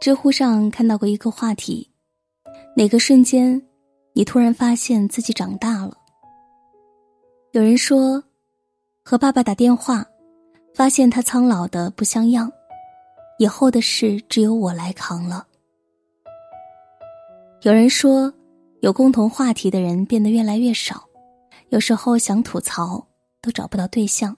[0.00, 1.86] 知乎上看到过一个话题：
[2.74, 3.60] 哪个瞬间，
[4.14, 5.94] 你突然发现自己长大了？
[7.52, 8.24] 有人说，
[9.04, 10.02] 和爸爸打电话，
[10.74, 12.50] 发现他苍老的不像样，
[13.38, 15.46] 以后的事只有我来扛了。
[17.60, 18.32] 有人说，
[18.80, 21.06] 有共同话题的人变得越来越少，
[21.68, 23.06] 有时候想吐槽
[23.42, 24.34] 都找不到对象。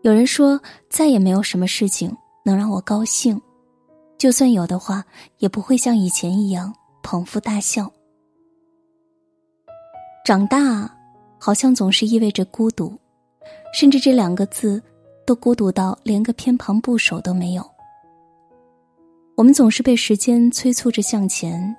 [0.00, 3.38] 有人说，再也没有什么事情能让我高兴。
[4.22, 5.04] 就算有的话，
[5.38, 6.72] 也不会像以前一样
[7.02, 7.92] 捧腹大笑。
[10.24, 10.88] 长大，
[11.40, 12.96] 好像总是意味着孤独，
[13.74, 14.80] 甚至这两个字，
[15.26, 17.68] 都孤独到连个偏旁部首都没有。
[19.34, 21.76] 我们总是被时间催促着向前，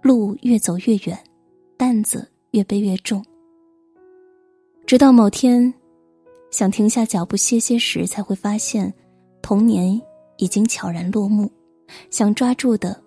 [0.00, 1.18] 路越走越远，
[1.76, 3.22] 担子越背越重。
[4.86, 5.74] 直到某天，
[6.50, 8.90] 想停下脚步歇歇时，才会发现，
[9.42, 10.00] 童年。
[10.40, 11.48] 已经悄然落幕，
[12.10, 13.00] 想抓住的，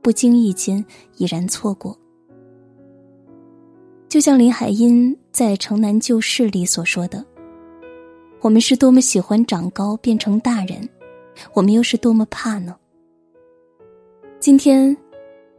[0.00, 0.84] 不经意间
[1.18, 1.96] 已然错过。
[4.08, 7.24] 就像林海音在《城南旧事》里所说的
[8.40, 10.88] ：“我们是多么喜欢长高变成大人，
[11.54, 12.74] 我们又是多么怕呢？”
[14.40, 14.96] 今天，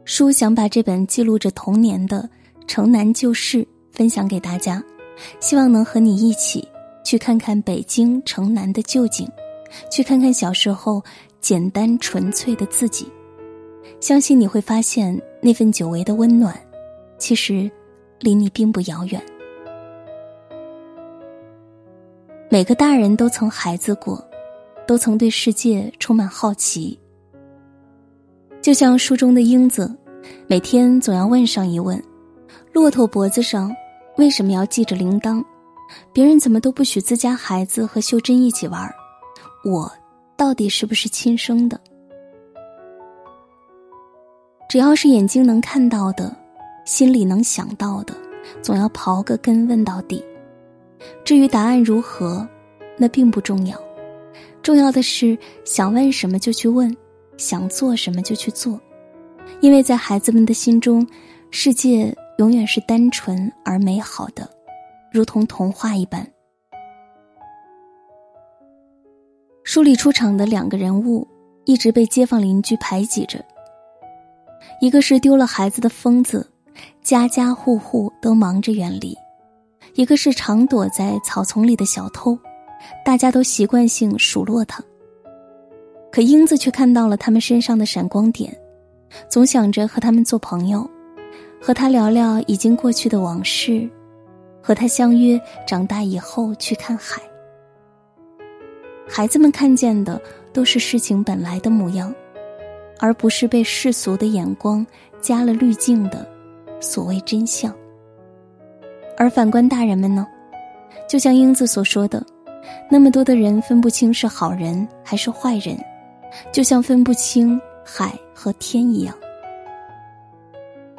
[0.04, 2.28] 书想把这本记录着童年的
[2.66, 3.58] 《城南旧事》
[3.90, 4.82] 分享给大家，
[5.40, 6.66] 希望能和你一起
[7.04, 9.28] 去看看北京城南的旧景。
[9.90, 11.02] 去看看小时候
[11.40, 13.10] 简单纯粹的自己，
[14.00, 16.54] 相信你会发现那份久违的温暖，
[17.18, 17.70] 其实
[18.20, 19.22] 离你并不遥远。
[22.50, 24.24] 每个大人都曾孩子过，
[24.86, 26.98] 都曾对世界充满好奇。
[28.62, 29.92] 就像书中的英子，
[30.46, 32.02] 每天总要问上一问：
[32.72, 33.74] 骆驼脖子上
[34.16, 35.44] 为什么要系着铃铛？
[36.12, 38.90] 别人怎么都不许自家孩子和秀珍一起玩？
[39.64, 39.90] 我
[40.36, 41.80] 到底是不是亲生的？
[44.68, 46.34] 只要是眼睛能看到的，
[46.84, 48.14] 心里能想到的，
[48.60, 50.22] 总要刨个根问到底。
[51.24, 52.46] 至于答案如何，
[52.98, 53.80] 那并不重要。
[54.62, 56.94] 重要的是想问什么就去问，
[57.36, 58.78] 想做什么就去做。
[59.60, 61.06] 因为在孩子们的心中，
[61.50, 64.48] 世界永远是单纯而美好的，
[65.10, 66.26] 如同童话一般。
[69.64, 71.26] 书里出场的两个人物，
[71.64, 73.42] 一直被街坊邻居排挤着。
[74.78, 76.46] 一个是丢了孩子的疯子，
[77.02, 79.14] 家家户户都忙着远离；
[79.94, 82.38] 一个是常躲在草丛里的小偷，
[83.02, 84.84] 大家都习惯性数落他。
[86.12, 88.54] 可英子却看到了他们身上的闪光点，
[89.30, 90.88] 总想着和他们做朋友，
[91.58, 93.88] 和他聊聊已经过去的往事，
[94.62, 97.22] 和他相约长大以后去看海。
[99.08, 100.20] 孩子们看见的
[100.52, 102.12] 都是事情本来的模样，
[102.98, 104.84] 而不是被世俗的眼光
[105.20, 106.26] 加了滤镜的
[106.80, 107.72] 所谓真相。
[109.16, 110.26] 而反观大人们呢，
[111.08, 112.24] 就像英子所说的，
[112.90, 115.78] 那么多的人分不清是好人还是坏人，
[116.50, 119.14] 就像分不清海和天一样。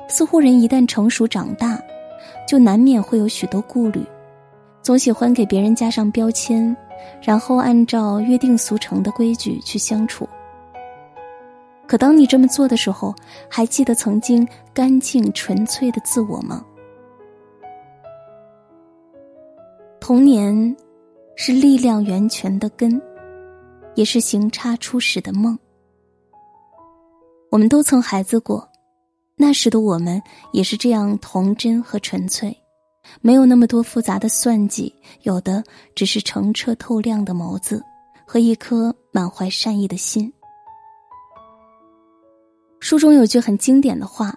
[0.08, 1.82] 似乎人一旦成熟长大，
[2.48, 4.02] 就难免会有许多顾虑，
[4.82, 6.76] 总喜欢给别人加上标签。
[7.22, 10.28] 然后按照约定俗成的规矩去相处。
[11.88, 13.14] 可当你这么做的时候，
[13.50, 16.66] 还记得曾经干净纯粹的自我吗？
[20.00, 20.76] 童年
[21.36, 23.02] 是力量源泉的根，
[23.94, 25.58] 也是行差初始的梦。
[27.52, 28.68] 我们都曾孩子过，
[29.36, 32.56] 那时的我们也是这样童真和纯粹。
[33.22, 34.94] 没有那么多复杂的算计，
[35.24, 35.64] 有的
[35.96, 37.84] 只是澄澈透亮的眸子
[38.26, 40.32] 和一颗满怀善意的心。
[42.80, 44.34] 书中有句很经典的话，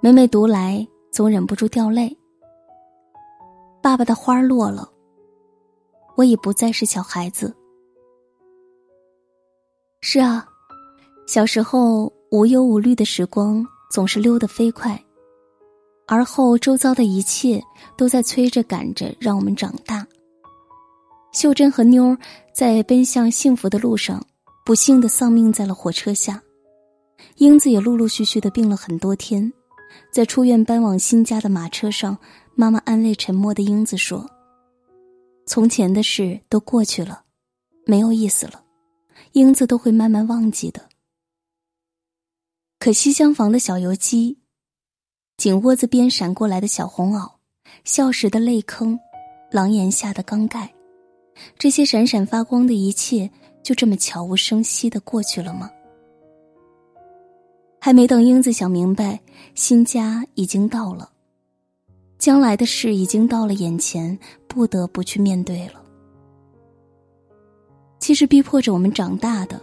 [0.00, 2.16] 每每读来总忍不住掉泪。
[3.82, 4.88] 爸爸的花落了，
[6.16, 7.54] 我已不再是小孩子。
[10.00, 10.46] 是啊，
[11.26, 15.03] 小时候无忧无虑的时光总是溜得飞快。
[16.06, 17.62] 而后，周遭的一切
[17.96, 20.06] 都在催着赶着，让我们长大。
[21.32, 22.18] 秀珍和妞儿
[22.52, 24.24] 在奔向幸福的路上，
[24.64, 26.42] 不幸的丧命在了火车下。
[27.36, 29.50] 英子也陆陆续续的病了很多天，
[30.12, 32.16] 在出院搬往新家的马车上，
[32.54, 34.28] 妈妈安慰沉默的英子说
[35.46, 37.24] ：“从前的事都过去了，
[37.86, 38.62] 没有意思了，
[39.32, 40.88] 英子都会慢慢忘记的。”
[42.78, 44.43] 可西厢房的小油鸡。
[45.36, 47.28] 井窝子边闪过来的小红袄，
[47.84, 48.98] 笑时的泪坑，
[49.50, 50.72] 廊檐下的缸盖，
[51.58, 53.28] 这些闪闪发光的一切，
[53.62, 55.70] 就这么悄无声息的过去了吗？
[57.80, 59.20] 还没等英子想明白，
[59.54, 61.10] 新家已经到了，
[62.16, 64.16] 将来的事已经到了眼前，
[64.46, 65.82] 不得不去面对了。
[67.98, 69.60] 其实逼迫着我们长大的，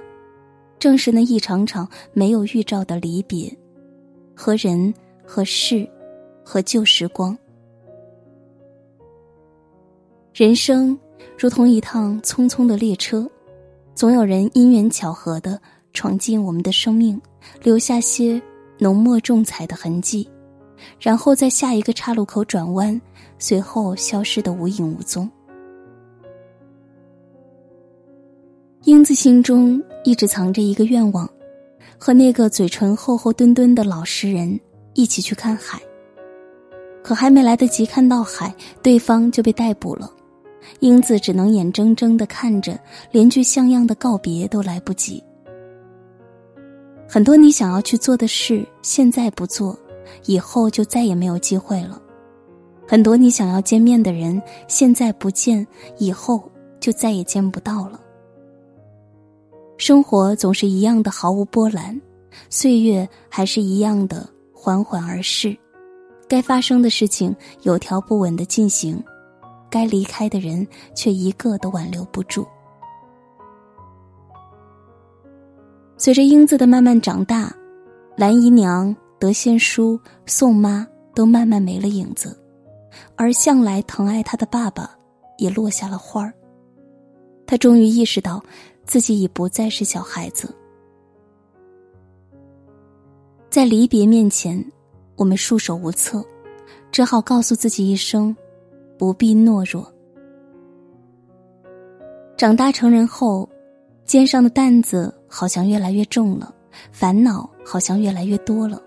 [0.77, 3.56] 正是那一场场没有预兆的离别，
[4.35, 4.94] 和人、
[5.31, 5.89] 和事、
[6.43, 7.37] 和旧时光。
[10.33, 10.99] 人生
[11.39, 13.25] 如同一趟匆匆的列车，
[13.95, 15.57] 总有人因缘巧合的
[15.93, 17.19] 闯进我们的生命。
[17.63, 18.41] 留下些
[18.77, 20.29] 浓墨重彩的痕迹，
[20.99, 23.01] 然后在下一个岔路口转弯，
[23.39, 25.31] 随后消失的无影无踪。
[28.83, 31.27] 英子心中一直藏着一个愿望，
[31.97, 34.59] 和那个嘴唇厚厚墩墩的老实人
[34.93, 35.81] 一起去看海。
[37.03, 38.53] 可还没来得及看到海，
[38.83, 40.11] 对方就被逮捕了。
[40.79, 42.79] 英子只能眼睁睁的看着，
[43.11, 45.23] 连句像样的告别都来不及。
[47.09, 49.77] 很多你想要去做的事，现在不做，
[50.25, 51.99] 以后就再也没有机会了；
[52.88, 55.65] 很多你想要见面的人，现在不见，
[55.97, 56.41] 以后
[56.79, 57.99] 就再也见不到了。
[59.77, 61.99] 生活总是一样的毫无波澜，
[62.49, 64.29] 岁月还是一样的
[64.63, 65.57] 缓缓而逝，
[66.27, 69.03] 该发生的事情有条不紊的进行，
[69.71, 72.45] 该离开的人却一个都挽留不住。
[75.97, 77.51] 随着英子的慢慢长大，
[78.15, 82.39] 蓝姨娘、德仙叔、宋妈都慢慢没了影子，
[83.15, 84.91] 而向来疼爱她的爸爸
[85.39, 86.31] 也落下了花儿。
[87.47, 88.39] 他终于意识到，
[88.85, 90.55] 自己已不再是小孩子。
[93.51, 94.65] 在离别面前，
[95.18, 96.25] 我们束手无策，
[96.89, 98.33] 只好告诉自己一声：
[98.98, 99.86] 不必懦弱。
[102.38, 103.48] 长大成人后。
[104.03, 106.53] 肩上的担子好像越来越重了，
[106.92, 108.81] 烦恼好像越来越多了。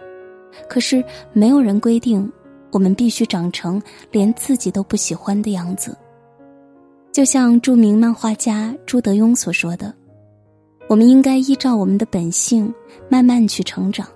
[0.68, 1.02] 可是
[1.32, 2.30] 没有人规定
[2.70, 3.80] 我们必须长成
[4.10, 5.96] 连自己都不喜欢的样子。
[7.10, 9.94] 就像著名漫画家朱德庸所说的
[10.90, 12.74] ：“我们应该依照我们的本性
[13.08, 14.06] 慢慢去成长，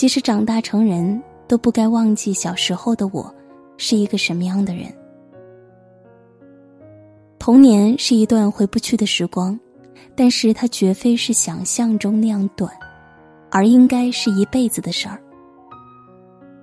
[0.00, 3.34] 即使长大成人，都不该忘记小时候的我
[3.76, 4.90] 是一个什么样的人。”
[7.38, 9.60] 童年是一段回不去的时光。
[10.16, 12.72] 但是它绝非是想象中那样短，
[13.50, 15.20] 而应该是一辈子的事儿。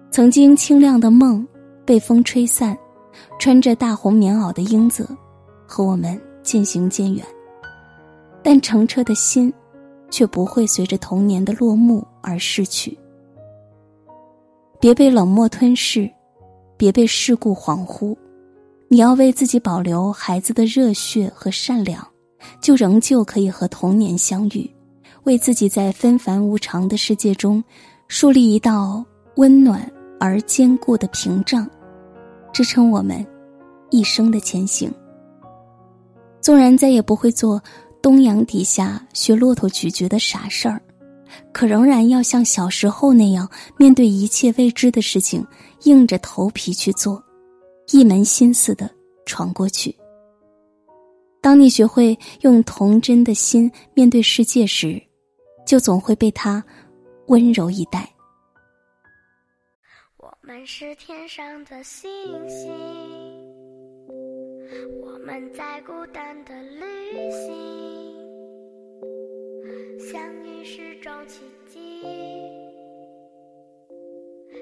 [0.09, 1.47] 曾经清亮的梦
[1.85, 2.75] 被风吹散，
[3.39, 5.07] 穿着大红棉袄的英子
[5.67, 7.23] 和我们渐行渐远，
[8.41, 9.53] 但澄澈的心
[10.09, 12.97] 却不会随着童年的落幕而逝去。
[14.79, 16.09] 别被冷漠吞噬，
[16.77, 18.15] 别被世故恍惚，
[18.88, 22.06] 你要为自己保留孩子的热血和善良。
[22.62, 24.69] 就仍旧可以和童年相遇，
[25.24, 27.62] 为自己在纷繁无常的世界中
[28.07, 29.03] 树立一道
[29.38, 31.68] 温暖而坚固的屏障，
[32.53, 33.25] 支撑我们
[33.89, 34.89] 一生的前行。
[36.39, 37.62] 纵然再也不会做
[38.03, 40.80] 东阳底下学骆驼咀嚼的傻事儿，
[41.51, 45.45] 可仍然要像小时候那样，面对一切未知的事情，
[45.83, 47.23] 硬着头皮去做，
[47.91, 48.89] 一门心思的
[49.25, 49.95] 闯过去。
[51.41, 55.01] 当你学会用童真的心面对世界时，
[55.65, 56.63] 就总会被它
[57.27, 58.09] 温柔以待。
[60.17, 62.09] 我们是天上的星
[62.49, 62.71] 星，
[65.01, 66.81] 我们在孤单的旅
[67.31, 67.96] 行，
[69.99, 72.04] 相遇是种奇迹，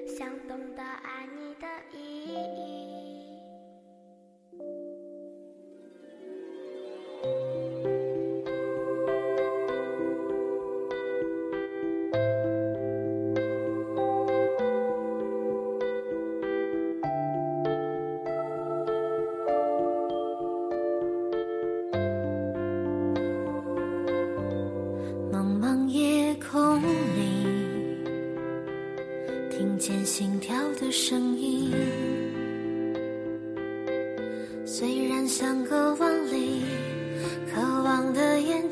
[0.06, 2.75] 想懂得爱你的意义。